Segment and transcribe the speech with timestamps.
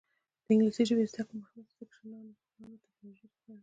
[0.45, 3.59] د انګلیسي ژبې زده کړه مهمه ده ځکه چې نانوټیکنالوژي پوهوي.